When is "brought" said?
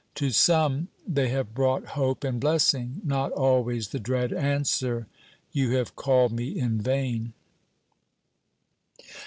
1.53-1.89